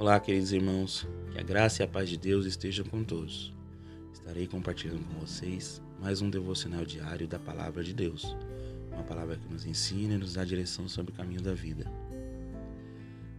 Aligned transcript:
Olá, 0.00 0.18
queridos 0.18 0.50
irmãos, 0.50 1.06
que 1.30 1.38
a 1.38 1.42
graça 1.42 1.82
e 1.82 1.84
a 1.84 1.86
paz 1.86 2.08
de 2.08 2.16
Deus 2.16 2.46
estejam 2.46 2.86
com 2.86 3.04
todos. 3.04 3.54
Estarei 4.14 4.46
compartilhando 4.46 5.04
com 5.04 5.20
vocês 5.20 5.82
mais 6.00 6.22
um 6.22 6.30
devocional 6.30 6.86
diário 6.86 7.28
da 7.28 7.38
Palavra 7.38 7.84
de 7.84 7.92
Deus, 7.92 8.34
uma 8.90 9.02
palavra 9.02 9.36
que 9.36 9.46
nos 9.52 9.66
ensina 9.66 10.14
e 10.14 10.16
nos 10.16 10.32
dá 10.32 10.42
direção 10.42 10.88
sobre 10.88 11.12
o 11.12 11.14
caminho 11.14 11.42
da 11.42 11.52
vida. 11.52 11.84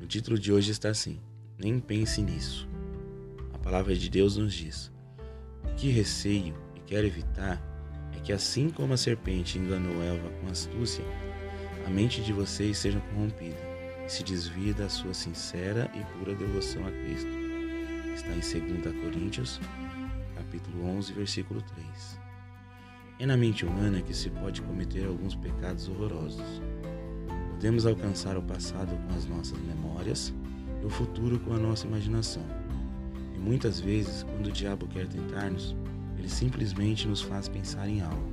No 0.00 0.06
título 0.08 0.36
de 0.36 0.52
hoje 0.52 0.72
está 0.72 0.88
assim: 0.88 1.20
Nem 1.56 1.78
pense 1.78 2.20
nisso. 2.22 2.68
A 3.54 3.58
palavra 3.58 3.94
de 3.94 4.10
Deus 4.10 4.36
nos 4.36 4.52
diz: 4.52 4.90
O 5.62 5.76
que 5.76 5.90
receio 5.90 6.56
e 6.74 6.80
quero 6.80 7.06
evitar 7.06 7.62
é 8.16 8.18
que, 8.18 8.32
assim 8.32 8.68
como 8.68 8.94
a 8.94 8.96
serpente 8.96 9.60
enganou 9.60 10.02
Eva 10.02 10.28
com 10.40 10.48
astúcia, 10.48 11.04
a 11.86 11.88
mente 11.88 12.20
de 12.20 12.32
vocês 12.32 12.78
seja 12.78 12.98
corrompida 12.98 13.67
se 14.08 14.24
desvie 14.24 14.72
da 14.72 14.88
sua 14.88 15.12
sincera 15.12 15.90
e 15.94 16.18
pura 16.18 16.34
devoção 16.34 16.82
a 16.86 16.90
Cristo. 16.90 17.30
Está 18.14 18.30
em 18.30 18.70
2 18.80 19.02
Coríntios, 19.02 19.60
capítulo 20.34 20.86
11, 20.96 21.12
versículo 21.12 21.60
3. 21.60 22.18
É 23.18 23.26
na 23.26 23.36
mente 23.36 23.66
humana 23.66 24.00
que 24.00 24.14
se 24.14 24.30
pode 24.30 24.62
cometer 24.62 25.06
alguns 25.06 25.34
pecados 25.34 25.88
horrorosos. 25.88 26.62
Podemos 27.50 27.84
alcançar 27.84 28.38
o 28.38 28.42
passado 28.42 28.96
com 29.06 29.14
as 29.14 29.26
nossas 29.26 29.58
memórias 29.58 30.32
e 30.82 30.86
o 30.86 30.90
futuro 30.90 31.38
com 31.40 31.52
a 31.52 31.58
nossa 31.58 31.86
imaginação. 31.86 32.42
E 33.34 33.38
muitas 33.38 33.78
vezes, 33.78 34.22
quando 34.22 34.46
o 34.46 34.52
diabo 34.52 34.86
quer 34.86 35.06
tentar-nos, 35.06 35.76
ele 36.16 36.30
simplesmente 36.30 37.06
nos 37.06 37.20
faz 37.20 37.46
pensar 37.46 37.86
em 37.86 38.00
algo. 38.00 38.32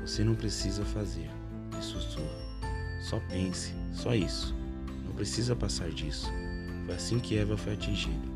Você 0.00 0.24
não 0.24 0.34
precisa 0.34 0.84
fazer, 0.84 1.30
ele 1.72 1.82
sussurra. 1.82 2.48
Só 3.00 3.20
pense, 3.28 3.72
só 3.92 4.12
isso 4.12 4.57
precisa 5.18 5.56
passar 5.56 5.90
disso. 5.90 6.30
Foi 6.86 6.94
assim 6.94 7.18
que 7.18 7.36
Eva 7.36 7.56
foi 7.56 7.72
atingida. 7.72 8.28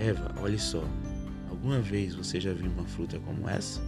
Eva, 0.00 0.34
olhe 0.40 0.58
só. 0.58 0.82
Alguma 1.50 1.78
vez 1.78 2.14
você 2.14 2.40
já 2.40 2.54
viu 2.54 2.70
uma 2.70 2.86
fruta 2.86 3.20
como 3.20 3.46
essa? 3.46 3.82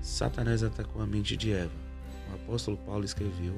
Satanás 0.00 0.62
atacou 0.62 1.02
a 1.02 1.06
mente 1.06 1.36
de 1.36 1.52
Eva. 1.52 1.70
O 2.30 2.34
apóstolo 2.34 2.78
Paulo 2.78 3.04
escreveu: 3.04 3.52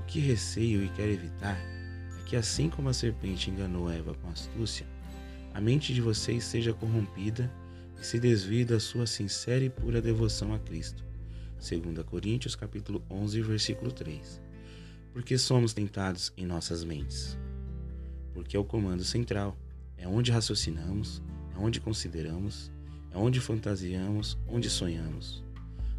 O 0.00 0.02
que 0.08 0.18
receio 0.18 0.82
e 0.82 0.88
quero 0.88 1.12
evitar 1.12 1.56
é 1.56 2.24
que, 2.26 2.34
assim 2.34 2.68
como 2.68 2.88
a 2.88 2.92
serpente 2.92 3.50
enganou 3.50 3.88
Eva 3.88 4.12
com 4.14 4.28
astúcia, 4.28 4.84
a 5.54 5.60
mente 5.60 5.94
de 5.94 6.00
vocês 6.00 6.42
seja 6.42 6.72
corrompida 6.72 7.48
e 8.00 8.04
se 8.04 8.18
desvie 8.18 8.64
da 8.64 8.80
sua 8.80 9.06
sincera 9.06 9.64
e 9.64 9.70
pura 9.70 10.02
devoção 10.02 10.52
a 10.52 10.58
Cristo. 10.58 11.04
2 11.56 12.04
Coríntios 12.04 12.56
capítulo 12.56 13.00
11, 13.08 13.42
versículo 13.42 13.92
3 13.92 14.45
porque 15.16 15.38
somos 15.38 15.72
tentados 15.72 16.30
em 16.36 16.44
nossas 16.44 16.84
mentes. 16.84 17.38
Porque 18.34 18.54
é 18.54 18.60
o 18.60 18.64
comando 18.64 19.02
central, 19.02 19.56
é 19.96 20.06
onde 20.06 20.30
raciocinamos, 20.30 21.22
é 21.54 21.58
onde 21.58 21.80
consideramos, 21.80 22.70
é 23.10 23.16
onde 23.16 23.40
fantasiamos, 23.40 24.36
onde 24.46 24.68
sonhamos. 24.68 25.42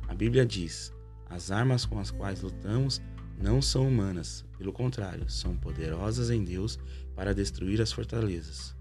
A 0.08 0.14
Bíblia 0.14 0.46
diz: 0.46 0.94
as 1.28 1.50
armas 1.50 1.84
com 1.84 1.98
as 1.98 2.12
quais 2.12 2.44
lutamos 2.44 3.02
não 3.42 3.60
são 3.60 3.88
humanas, 3.88 4.46
pelo 4.56 4.72
contrário, 4.72 5.28
são 5.28 5.58
poderosas 5.58 6.30
em 6.30 6.44
Deus 6.44 6.78
para 7.16 7.34
destruir 7.34 7.82
as 7.82 7.92
fortalezas. 7.92 8.76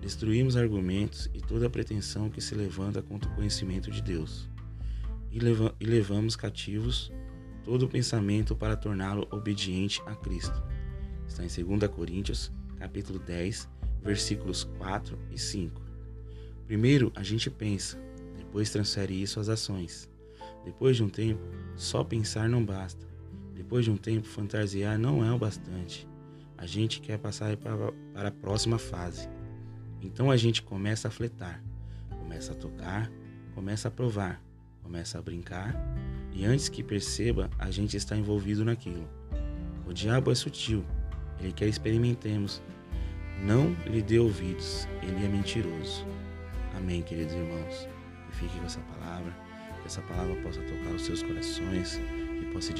Destruímos 0.00 0.56
argumentos 0.56 1.28
e 1.34 1.40
toda 1.40 1.68
pretensão 1.68 2.30
que 2.30 2.40
se 2.40 2.54
levanta 2.54 3.02
contra 3.02 3.28
o 3.28 3.34
conhecimento 3.34 3.90
de 3.90 4.00
Deus. 4.00 4.48
E, 5.32 5.40
levamos 5.84 6.36
cativos 6.36 7.10
todo 7.64 7.86
o 7.86 7.88
pensamento 7.88 8.54
para 8.54 8.76
torná-lo 8.76 9.26
obediente 9.30 10.00
a 10.06 10.14
Cristo. 10.14 10.62
Está 11.26 11.42
em 11.44 11.64
2 11.78 11.90
Coríntios, 11.90 12.52
capítulo 12.78 13.18
10, 13.18 13.68
versículos 14.02 14.64
4 14.78 15.18
e 15.30 15.38
5. 15.38 15.80
Primeiro 16.66 17.10
a 17.14 17.22
gente 17.22 17.50
pensa, 17.50 17.98
depois 18.36 18.70
transfere 18.70 19.20
isso 19.20 19.40
às 19.40 19.48
ações. 19.48 20.08
Depois 20.64 20.96
de 20.96 21.02
um 21.02 21.08
tempo, 21.08 21.42
só 21.76 22.04
pensar 22.04 22.48
não 22.48 22.64
basta. 22.64 23.06
Depois 23.54 23.84
de 23.84 23.90
um 23.90 23.96
tempo, 23.96 24.26
fantasiar 24.26 24.98
não 24.98 25.24
é 25.24 25.32
o 25.32 25.38
bastante. 25.38 26.06
A 26.56 26.66
gente 26.66 27.00
quer 27.00 27.18
passar 27.18 27.56
para, 27.56 28.28
a 28.28 28.30
próxima 28.30 28.78
fase. 28.78 29.28
Então 30.00 30.30
a 30.30 30.36
gente 30.36 30.62
começa 30.62 31.08
a 31.08 31.10
fletar, 31.10 31.62
começa 32.10 32.52
a 32.52 32.54
tocar, 32.54 33.10
começa 33.54 33.88
a 33.88 33.90
provar, 33.90 34.42
começa 34.84 35.18
a 35.18 35.22
brincar 35.22 35.74
e 36.32 36.44
antes 36.44 36.68
que 36.68 36.82
perceba, 36.82 37.50
a 37.58 37.70
gente 37.70 37.96
está 37.96 38.16
envolvido 38.16 38.64
naquilo. 38.64 39.08
O 39.86 39.92
diabo 39.92 40.30
é 40.30 40.34
sutil, 40.34 40.84
ele 41.40 41.52
quer 41.52 41.66
experimentemos. 41.66 42.62
Não 43.42 43.74
lhe 43.86 44.02
dê 44.02 44.18
ouvidos, 44.18 44.86
ele 45.02 45.24
é 45.24 45.28
mentiroso. 45.28 46.06
Amém, 46.76 47.02
queridos 47.02 47.34
irmãos. 47.34 47.88
E 48.30 48.34
fique 48.36 48.58
com 48.58 48.66
essa 48.66 48.80
palavra, 48.80 49.32
que 49.80 49.86
essa 49.86 50.02
palavra 50.02 50.34
possa 50.42 50.60
tocar 50.60 50.94
os 50.94 51.02
seus 51.02 51.22
corações, 51.22 52.00
que 52.38 52.46
possa 52.52 52.72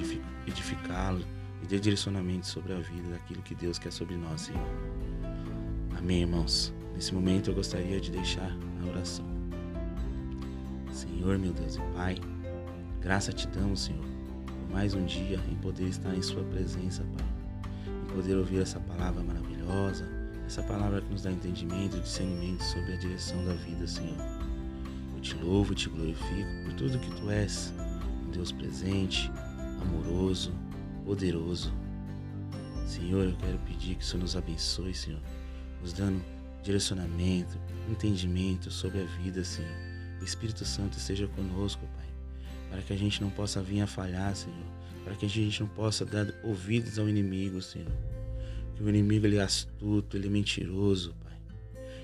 edificá-los 0.47 1.25
e 1.63 1.67
dê 1.67 1.79
direcionamento 1.79 2.47
sobre 2.47 2.73
a 2.73 2.81
vida 2.81 3.11
daquilo 3.11 3.43
que 3.43 3.55
Deus 3.55 3.79
quer 3.79 3.93
sobre 3.93 4.17
nós, 4.17 4.43
Senhor. 4.43 4.69
Amém, 5.97 6.23
irmãos. 6.23 6.73
Nesse 6.95 7.15
momento 7.15 7.51
eu 7.51 7.55
gostaria 7.55 8.01
de 8.01 8.11
deixar 8.11 8.51
a 8.83 8.89
oração. 8.89 9.34
Senhor, 11.05 11.39
meu 11.39 11.53
Deus 11.53 11.77
e 11.77 11.81
Pai, 11.95 12.17
Graça 13.05 13.35
te 13.35 13.47
damos, 13.49 13.81
Senhor, 13.81 14.03
por 14.47 14.71
mais 14.73 14.95
um 14.95 15.05
dia 15.05 15.39
em 15.51 15.55
poder 15.57 15.89
estar 15.89 16.15
em 16.15 16.23
Sua 16.23 16.43
presença, 16.45 17.05
Pai. 17.19 17.27
Em 17.87 18.15
poder 18.15 18.35
ouvir 18.35 18.63
essa 18.63 18.81
palavra 18.81 19.23
maravilhosa, 19.23 20.09
essa 20.47 20.63
palavra 20.63 21.03
que 21.03 21.11
nos 21.11 21.21
dá 21.21 21.31
entendimento 21.31 21.99
e 21.99 22.01
discernimento 22.01 22.63
sobre 22.63 22.95
a 22.95 22.97
direção 22.97 23.45
da 23.45 23.53
vida, 23.53 23.87
Senhor. 23.87 24.17
Eu 25.15 25.21
te 25.21 25.35
louvo 25.37 25.75
te 25.75 25.91
glorifico 25.91 26.49
por 26.65 26.73
tudo 26.73 26.99
que 26.99 27.11
Tu 27.11 27.31
és, 27.31 27.75
um 28.27 28.31
Deus 28.31 28.51
presente, 28.51 29.31
amoroso, 29.83 30.51
poderoso. 31.05 31.75
Senhor, 32.87 33.27
eu 33.27 33.37
quero 33.37 33.59
pedir 33.67 33.97
que 33.97 34.03
o 34.03 34.07
Senhor 34.07 34.23
nos 34.23 34.35
abençoe, 34.35 34.95
Senhor, 34.95 35.21
nos 35.83 35.93
dando 35.93 36.25
direcionamento, 36.63 37.61
entendimento 37.91 38.71
sobre 38.71 39.03
a 39.03 39.05
vida, 39.05 39.45
Senhor. 39.45 39.94
Espírito 40.23 40.65
Santo 40.65 40.99
esteja 40.99 41.27
conosco, 41.29 41.87
Pai 41.97 42.05
para 42.75 42.83
que 42.83 42.93
a 42.93 42.97
gente 42.97 43.23
não 43.23 43.31
possa 43.31 43.63
vir 43.63 43.83
a 43.83 43.87
falhar, 43.87 44.35
Senhor, 44.35 44.67
para 45.05 45.15
que 45.15 45.25
a 45.25 45.29
gente 45.29 45.61
não 45.61 45.69
possa 45.69 46.05
dar 46.05 46.27
ouvidos 46.43 46.99
ao 46.99 47.09
inimigo, 47.09 47.63
Senhor. 47.63 47.93
Que 48.75 48.83
o 48.83 48.89
inimigo 48.89 49.25
ele 49.27 49.37
é 49.37 49.43
astuto, 49.43 50.17
ele 50.17 50.27
é 50.27 50.31
mentiroso, 50.31 51.15
Pai. 51.23 51.39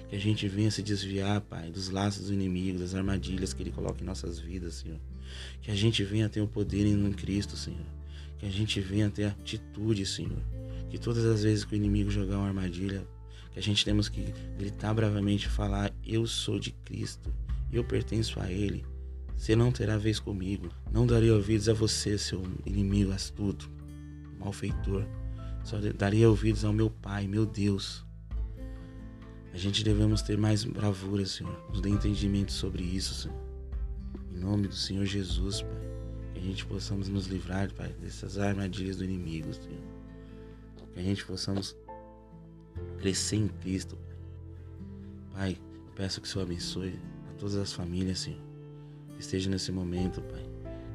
Que 0.08 0.14
a 0.14 0.18
gente 0.20 0.46
venha 0.46 0.70
se 0.70 0.80
desviar, 0.80 1.40
Pai, 1.40 1.72
dos 1.72 1.88
laços 1.90 2.28
do 2.28 2.34
inimigo, 2.34 2.78
das 2.78 2.94
armadilhas 2.94 3.52
que 3.52 3.64
ele 3.64 3.72
coloca 3.72 4.00
em 4.00 4.06
nossas 4.06 4.38
vidas, 4.38 4.74
Senhor. 4.74 5.00
Que 5.60 5.72
a 5.72 5.74
gente 5.74 6.04
venha 6.04 6.28
ter 6.28 6.40
o 6.40 6.46
poder 6.46 6.86
em 6.86 7.12
Cristo, 7.14 7.56
Senhor. 7.56 7.86
Que 8.38 8.46
a 8.46 8.50
gente 8.50 8.80
venha 8.80 9.10
ter 9.10 9.24
atitude, 9.24 10.06
Senhor. 10.06 10.40
Que 10.88 10.98
todas 10.98 11.24
as 11.24 11.42
vezes 11.42 11.64
que 11.64 11.74
o 11.74 11.76
inimigo 11.76 12.12
jogar 12.12 12.38
uma 12.38 12.46
armadilha, 12.46 13.04
que 13.52 13.58
a 13.58 13.62
gente 13.62 13.84
temos 13.84 14.08
que 14.08 14.32
gritar 14.56 14.94
bravamente 14.94 15.46
e 15.46 15.50
falar: 15.50 15.92
Eu 16.06 16.28
sou 16.28 16.60
de 16.60 16.70
Cristo, 16.70 17.32
eu 17.76 17.84
pertenço 17.84 18.40
a 18.40 18.50
Ele. 18.50 18.84
Você 19.36 19.56
não 19.56 19.72
terá 19.72 19.96
vez 19.96 20.18
comigo. 20.18 20.68
Não 20.92 21.06
darei 21.06 21.30
ouvidos 21.30 21.68
a 21.68 21.72
você, 21.72 22.18
seu 22.18 22.42
inimigo 22.66 23.12
astuto, 23.12 23.70
malfeitor. 24.38 25.06
Só 25.64 25.78
darei 25.96 26.26
ouvidos 26.26 26.64
ao 26.64 26.72
meu 26.72 26.90
Pai, 26.90 27.26
meu 27.26 27.46
Deus. 27.46 28.04
A 29.52 29.56
gente 29.56 29.82
devemos 29.82 30.22
ter 30.22 30.36
mais 30.36 30.64
bravura, 30.64 31.24
Senhor. 31.24 31.58
Nos 31.70 31.80
dê 31.80 31.88
entendimento 31.88 32.52
sobre 32.52 32.82
isso, 32.82 33.14
Senhor. 33.14 33.40
Em 34.32 34.38
nome 34.38 34.68
do 34.68 34.74
Senhor 34.74 35.04
Jesus, 35.06 35.62
Pai. 35.62 35.80
Que 36.34 36.40
a 36.40 36.42
gente 36.42 36.66
possamos 36.66 37.08
nos 37.08 37.26
livrar, 37.26 37.72
Pai, 37.72 37.92
dessas 38.00 38.38
armadilhas 38.38 38.96
do 38.96 39.04
inimigo, 39.04 39.52
Senhor. 39.54 39.80
Que 40.92 41.00
a 41.00 41.02
gente 41.02 41.24
possamos 41.24 41.76
crescer 42.98 43.36
em 43.36 43.48
Cristo, 43.48 43.96
Pai. 43.96 44.14
Pai, 45.32 45.58
peço 45.96 46.20
que 46.20 46.26
o 46.26 46.30
Senhor 46.30 46.44
abençoe 46.44 46.98
todas 47.40 47.56
as 47.56 47.72
famílias, 47.72 48.20
Senhor 48.20 48.50
esteja 49.20 49.50
nesse 49.50 49.70
momento, 49.70 50.20
Pai, 50.22 50.44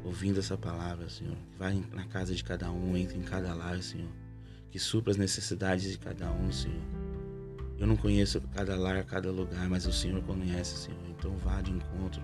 ouvindo 0.03 0.39
essa 0.39 0.57
palavra, 0.57 1.07
Senhor. 1.09 1.35
Que 1.51 1.57
vá 1.57 1.71
na 1.93 2.05
casa 2.05 2.33
de 2.33 2.43
cada 2.43 2.71
um, 2.71 2.97
entre 2.97 3.17
em 3.17 3.21
cada 3.21 3.53
lar, 3.53 3.81
Senhor. 3.81 4.09
Que 4.71 4.79
supra 4.79 5.11
as 5.11 5.17
necessidades 5.17 5.89
de 5.89 5.97
cada 5.97 6.29
um, 6.31 6.51
Senhor. 6.51 6.81
Eu 7.77 7.87
não 7.87 7.95
conheço 7.95 8.41
cada 8.53 8.75
lar, 8.75 9.03
cada 9.05 9.31
lugar, 9.31 9.69
mas 9.69 9.85
o 9.85 9.93
Senhor 9.93 10.21
conhece, 10.23 10.75
Senhor. 10.77 10.99
Então 11.09 11.37
vá 11.37 11.61
de 11.61 11.71
encontro. 11.71 12.21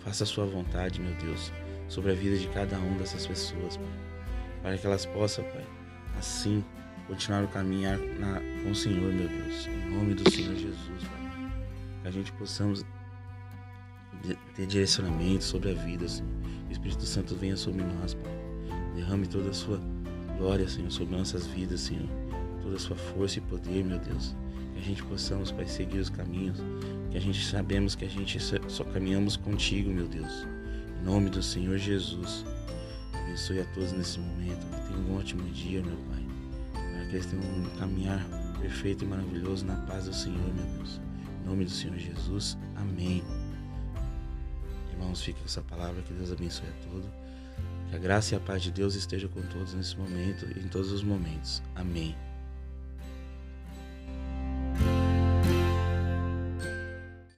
Faça 0.00 0.24
a 0.24 0.26
sua 0.26 0.46
vontade, 0.46 1.00
meu 1.00 1.14
Deus, 1.16 1.52
sobre 1.88 2.12
a 2.12 2.14
vida 2.14 2.36
de 2.36 2.48
cada 2.48 2.78
um 2.78 2.96
dessas 2.98 3.26
pessoas, 3.26 3.76
Pai. 3.76 3.86
Para 4.62 4.78
que 4.78 4.86
elas 4.86 5.06
possam, 5.06 5.44
Pai, 5.44 5.66
assim, 6.18 6.64
continuar 7.06 7.44
o 7.44 7.48
caminhar 7.48 7.98
na, 7.98 8.40
com 8.62 8.70
o 8.70 8.74
Senhor, 8.74 9.12
meu 9.12 9.28
Deus. 9.28 9.66
Em 9.66 9.90
nome 9.90 10.14
do 10.14 10.28
Senhor 10.30 10.54
Jesus, 10.54 11.04
Pai. 11.04 11.52
Que 12.02 12.08
a 12.08 12.10
gente 12.10 12.32
possamos 12.32 12.84
ter 14.54 14.66
direcionamento 14.66 15.44
sobre 15.44 15.70
a 15.70 15.74
vida, 15.74 16.08
Senhor. 16.08 16.30
O 16.68 16.72
Espírito 16.72 17.04
Santo 17.04 17.34
venha 17.34 17.56
sobre 17.56 17.82
nós, 17.82 18.14
Pai. 18.14 18.32
Derrame 18.94 19.26
toda 19.26 19.50
a 19.50 19.54
sua 19.54 19.80
glória, 20.38 20.68
Senhor, 20.68 20.90
sobre 20.90 21.16
nossas 21.16 21.46
vidas, 21.46 21.80
Senhor. 21.80 22.08
Toda 22.62 22.76
a 22.76 22.78
sua 22.78 22.96
força 22.96 23.38
e 23.38 23.42
poder, 23.42 23.84
meu 23.84 23.98
Deus. 23.98 24.34
Que 24.72 24.80
a 24.80 24.82
gente 24.82 25.02
possamos, 25.04 25.52
Pai, 25.52 25.66
seguir 25.66 25.98
os 25.98 26.10
caminhos. 26.10 26.58
Que 27.10 27.18
a 27.18 27.20
gente 27.20 27.44
sabemos 27.44 27.94
que 27.94 28.04
a 28.04 28.08
gente 28.08 28.38
só 28.68 28.84
caminhamos 28.84 29.36
contigo, 29.36 29.90
meu 29.90 30.08
Deus. 30.08 30.46
Em 31.00 31.04
nome 31.04 31.30
do 31.30 31.42
Senhor 31.42 31.78
Jesus. 31.78 32.44
Abençoe 33.12 33.60
a 33.60 33.64
todos 33.66 33.92
nesse 33.92 34.18
momento. 34.18 34.66
Que 34.66 34.88
tenham 34.88 35.10
um 35.10 35.18
ótimo 35.18 35.42
dia, 35.50 35.82
meu 35.82 35.96
Pai. 36.10 36.26
Para 36.72 37.06
que 37.06 37.16
eles 37.16 37.26
tenham 37.26 37.44
um 37.44 37.78
caminhar 37.78 38.26
perfeito 38.60 39.04
e 39.04 39.06
maravilhoso 39.06 39.64
na 39.64 39.76
paz 39.76 40.06
do 40.06 40.14
Senhor, 40.14 40.54
meu 40.54 40.64
Deus. 40.76 41.00
Em 41.42 41.48
nome 41.48 41.64
do 41.64 41.70
Senhor 41.70 41.96
Jesus. 41.96 42.58
Amém. 42.74 43.22
Irmãos, 44.96 45.22
fique 45.22 45.38
com 45.38 45.46
essa 45.46 45.62
palavra. 45.62 46.02
Que 46.02 46.12
Deus 46.12 46.32
abençoe 46.32 46.68
a 46.68 46.90
todos. 46.90 47.10
Que 47.90 47.96
a 47.96 47.98
graça 47.98 48.34
e 48.34 48.36
a 48.36 48.40
paz 48.40 48.62
de 48.62 48.70
Deus 48.72 48.94
esteja 48.94 49.28
com 49.28 49.42
todos 49.42 49.74
nesse 49.74 49.96
momento 49.96 50.46
e 50.56 50.60
em 50.60 50.68
todos 50.68 50.90
os 50.90 51.02
momentos. 51.02 51.62
Amém. 51.74 52.16